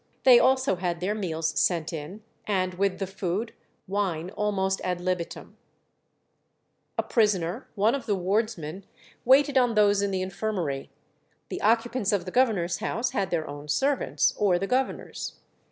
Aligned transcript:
They 0.23 0.39
also 0.39 0.77
had 0.77 0.99
their 0.99 1.13
meals 1.13 1.59
sent 1.59 1.93
in, 1.93 2.23
and, 2.47 2.73
with 2.73 2.97
the 2.97 3.05
food, 3.05 3.53
wine 3.87 4.31
almost 4.31 4.81
ad 4.83 4.99
libitum. 4.99 5.57
A 6.97 7.03
prisoner, 7.03 7.67
one 7.75 7.93
of 7.93 8.07
the 8.07 8.15
wardsmen, 8.15 8.83
waited 9.25 9.59
on 9.59 9.75
those 9.75 10.01
in 10.01 10.09
the 10.09 10.23
infirmary; 10.23 10.89
the 11.49 11.61
occupants 11.61 12.11
of 12.11 12.25
the 12.25 12.31
governor's 12.31 12.77
house 12.79 13.11
had 13.11 13.29
their 13.29 13.47
own 13.47 13.67
servants, 13.67 14.33
or 14.37 14.57
the 14.57 14.65
governor's. 14.65 15.35